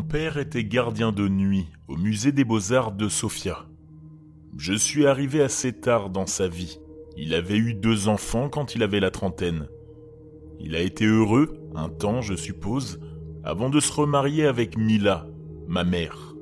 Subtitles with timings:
[0.00, 3.66] père était gardien de nuit au musée des beaux-arts de Sofia.
[4.56, 6.78] Je suis arrivé assez tard dans sa vie.
[7.18, 9.66] Il avait eu deux enfants quand il avait la trentaine.
[10.60, 13.00] Il a été heureux, un temps je suppose,
[13.44, 15.26] avant de se remarier avec Mila,
[15.68, 16.34] ma mère.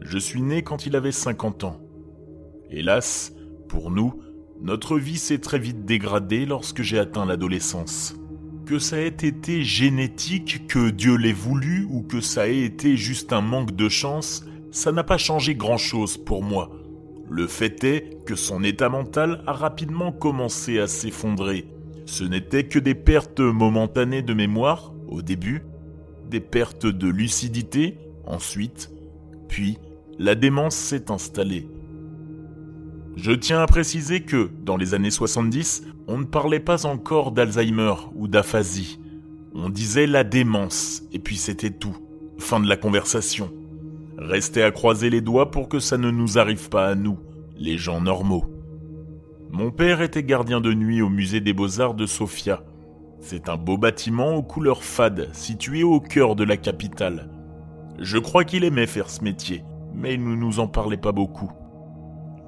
[0.00, 1.80] Je suis né quand il avait 50 ans.
[2.70, 3.32] Hélas,
[3.68, 4.20] pour nous,
[4.60, 8.16] notre vie s'est très vite dégradée lorsque j'ai atteint l'adolescence.
[8.66, 13.32] Que ça ait été génétique, que Dieu l'ait voulu, ou que ça ait été juste
[13.34, 16.70] un manque de chance, ça n'a pas changé grand-chose pour moi.
[17.30, 21.66] Le fait est que son état mental a rapidement commencé à s'effondrer.
[22.06, 25.62] Ce n'était que des pertes momentanées de mémoire, au début,
[26.30, 28.90] des pertes de lucidité, ensuite,
[29.48, 29.78] puis
[30.18, 31.68] la démence s'est installée.
[33.16, 37.94] Je tiens à préciser que, dans les années 70, on ne parlait pas encore d'Alzheimer
[38.16, 38.98] ou d'aphasie.
[39.54, 41.96] On disait la démence, et puis c'était tout.
[42.38, 43.52] Fin de la conversation.
[44.18, 47.18] Restez à croiser les doigts pour que ça ne nous arrive pas à nous,
[47.56, 48.46] les gens normaux.
[49.50, 52.64] Mon père était gardien de nuit au musée des beaux-arts de Sofia.
[53.20, 57.30] C'est un beau bâtiment aux couleurs fades, situé au cœur de la capitale.
[58.00, 59.62] Je crois qu'il aimait faire ce métier,
[59.94, 61.52] mais il ne nous en parlait pas beaucoup.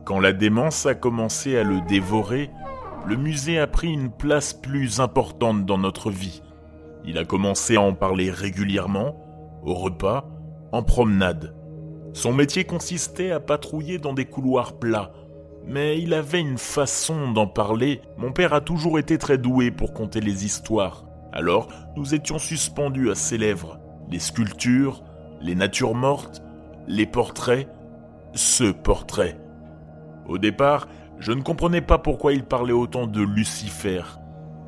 [0.06, 2.52] Quand la démence a commencé à le dévorer,
[3.08, 6.42] le musée a pris une place plus importante dans notre vie.
[7.04, 9.16] Il a commencé à en parler régulièrement,
[9.64, 10.28] au repas,
[10.70, 11.56] en promenade.
[12.12, 15.10] Son métier consistait à patrouiller dans des couloirs plats,
[15.66, 18.00] mais il avait une façon d'en parler.
[18.16, 21.04] Mon père a toujours été très doué pour conter les histoires.
[21.32, 23.80] Alors, nous étions suspendus à ses lèvres.
[24.08, 25.02] Les sculptures,
[25.40, 26.44] les natures mortes,
[26.86, 27.68] les portraits,
[28.34, 29.36] ce portrait.
[30.28, 30.88] Au départ,
[31.18, 34.02] je ne comprenais pas pourquoi il parlait autant de Lucifer.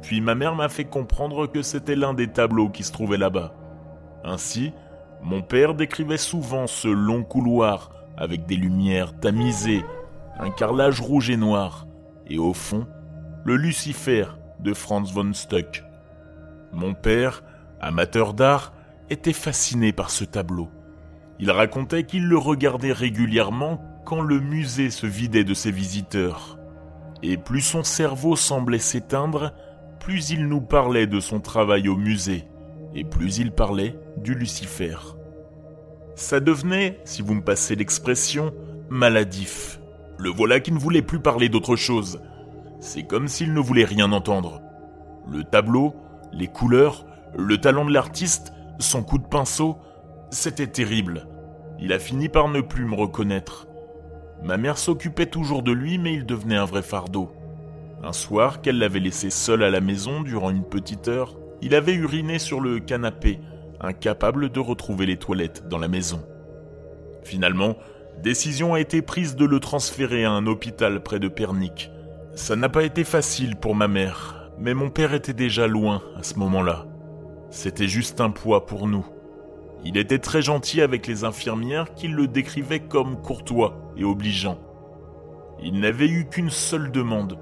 [0.03, 3.55] Puis ma mère m'a fait comprendre que c'était l'un des tableaux qui se trouvait là-bas.
[4.25, 4.73] Ainsi,
[5.23, 9.85] mon père décrivait souvent ce long couloir avec des lumières tamisées,
[10.39, 11.87] un carrelage rouge et noir,
[12.29, 12.87] et au fond,
[13.45, 14.25] le Lucifer
[14.61, 15.85] de Franz von Stuck.
[16.73, 17.43] Mon père,
[17.81, 18.73] amateur d'art,
[19.11, 20.69] était fasciné par ce tableau.
[21.39, 26.59] Il racontait qu'il le regardait régulièrement quand le musée se vidait de ses visiteurs.
[27.23, 29.53] Et plus son cerveau semblait s'éteindre,
[30.01, 32.47] plus il nous parlait de son travail au musée,
[32.95, 34.97] et plus il parlait du Lucifer.
[36.15, 38.55] Ça devenait, si vous me passez l'expression,
[38.89, 39.79] maladif.
[40.17, 42.23] Le voilà qui ne voulait plus parler d'autre chose.
[42.81, 44.63] C'est comme s'il ne voulait rien entendre.
[45.31, 45.95] Le tableau,
[46.33, 47.05] les couleurs,
[47.37, 49.77] le talent de l'artiste, son coup de pinceau,
[50.31, 51.29] c'était terrible.
[51.79, 53.69] Il a fini par ne plus me reconnaître.
[54.43, 57.31] Ma mère s'occupait toujours de lui, mais il devenait un vrai fardeau.
[58.03, 61.95] Un soir, qu'elle l'avait laissé seul à la maison durant une petite heure, il avait
[61.95, 63.41] uriné sur le canapé,
[63.81, 66.23] incapable de retrouver les toilettes dans la maison.
[67.25, 67.77] Finalement,
[68.23, 71.91] décision a été prise de le transférer à un hôpital près de Pernic.
[72.35, 76.23] Ça n'a pas été facile pour ma mère, mais mon père était déjà loin à
[76.23, 76.87] ce moment-là.
[77.51, 79.07] C'était juste un poids pour nous.
[79.85, 84.59] Il était très gentil avec les infirmières qui le décrivaient comme courtois et obligeant.
[85.61, 87.39] Il n'avait eu qu'une seule demande,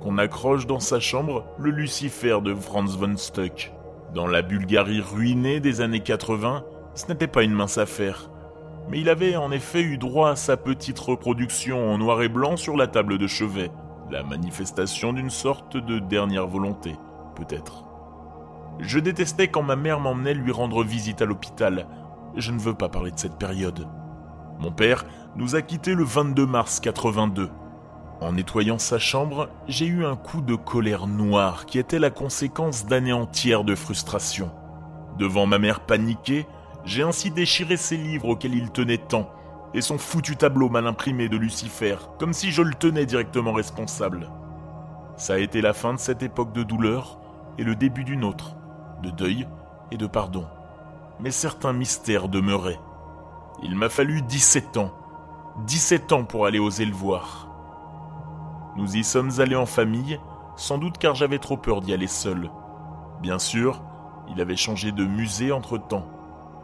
[0.00, 3.72] qu'on accroche dans sa chambre le Lucifer de Franz von Stuck.
[4.14, 6.64] Dans la Bulgarie ruinée des années 80,
[6.94, 8.30] ce n'était pas une mince affaire.
[8.88, 12.56] Mais il avait en effet eu droit à sa petite reproduction en noir et blanc
[12.56, 13.70] sur la table de chevet,
[14.10, 16.94] la manifestation d'une sorte de dernière volonté,
[17.36, 17.84] peut-être.
[18.80, 21.86] Je détestais quand ma mère m'emmenait lui rendre visite à l'hôpital.
[22.36, 23.86] Je ne veux pas parler de cette période.
[24.58, 25.04] Mon père
[25.38, 27.48] nous a quittés le 22 mars 82.
[28.20, 32.86] En nettoyant sa chambre, j'ai eu un coup de colère noire qui était la conséquence
[32.86, 34.50] d'années entières de frustration.
[35.16, 36.44] Devant ma mère paniquée,
[36.84, 39.30] j'ai ainsi déchiré ses livres auxquels il tenait tant,
[39.74, 44.28] et son foutu tableau mal imprimé de Lucifer, comme si je le tenais directement responsable.
[45.16, 47.20] Ça a été la fin de cette époque de douleur
[47.58, 48.56] et le début d'une autre
[49.04, 49.46] de deuil
[49.92, 50.46] et de pardon.
[51.20, 52.80] Mais certains mystères demeuraient.
[53.62, 54.97] Il m'a fallu 17 ans.
[55.66, 57.48] 17 ans pour aller oser le voir.
[58.76, 60.20] Nous y sommes allés en famille,
[60.56, 62.50] sans doute car j'avais trop peur d'y aller seul.
[63.20, 63.82] Bien sûr,
[64.28, 66.06] il avait changé de musée entre-temps,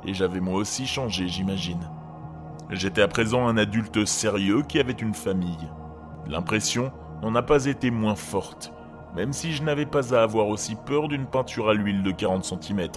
[0.05, 1.91] et j'avais moi aussi changé, j'imagine.
[2.71, 5.69] J'étais à présent un adulte sérieux qui avait une famille.
[6.27, 6.93] L'impression
[7.23, 8.75] n'en a pas été moins forte
[9.15, 12.45] même si je n'avais pas à avoir aussi peur d'une peinture à l'huile de 40
[12.45, 12.89] cm.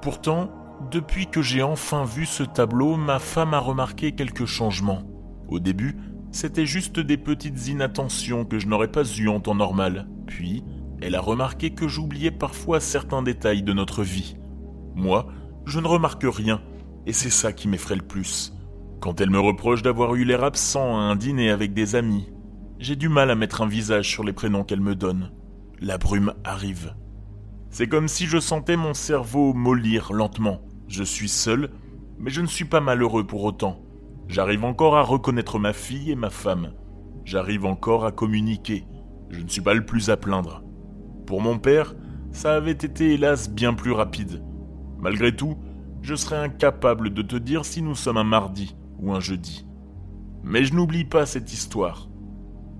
[0.00, 0.48] Pourtant,
[0.90, 5.02] depuis que j'ai enfin vu ce tableau, ma femme a remarqué quelques changements.
[5.48, 5.96] Au début,
[6.30, 10.08] c'était juste des petites inattentions que je n'aurais pas eues en temps normal.
[10.26, 10.62] Puis,
[11.00, 14.36] elle a remarqué que j'oubliais parfois certains détails de notre vie.
[14.94, 15.26] Moi,
[15.64, 16.60] je ne remarque rien,
[17.06, 18.52] Et c'est ça qui m'effraie le plus.
[19.00, 22.28] Quand elle me reproche d'avoir eu l'air absent à un dîner avec des amis,
[22.78, 25.30] j'ai du mal à mettre un visage sur les prénoms qu'elle me donne.
[25.80, 26.94] La brume arrive.
[27.70, 30.60] C'est comme si je sentais mon cerveau mollir lentement.
[30.88, 31.70] Je suis seul,
[32.18, 33.80] mais je ne suis pas malheureux pour autant.
[34.28, 36.72] J'arrive encore à reconnaître ma fille et ma femme.
[37.24, 38.84] J'arrive encore à communiquer.
[39.30, 40.62] Je ne suis pas le plus à plaindre.
[41.26, 41.94] Pour mon père,
[42.30, 44.44] ça avait été hélas bien plus rapide.
[44.98, 45.56] Malgré tout,
[46.02, 49.66] je serais incapable de te dire si nous sommes un mardi ou un jeudi.
[50.42, 52.08] Mais je n'oublie pas cette histoire.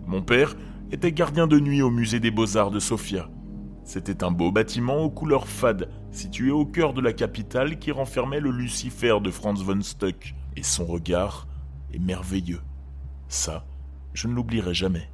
[0.06, 0.54] Mon père
[0.90, 3.30] était gardien de nuit au musée des beaux-arts de Sofia.
[3.84, 8.40] C'était un beau bâtiment aux couleurs fades, situé au cœur de la capitale qui renfermait
[8.40, 11.46] le Lucifer de Franz von Stuck, et son regard
[11.92, 12.62] est merveilleux.
[13.28, 13.64] Ça,
[14.12, 15.08] je ne l'oublierai jamais.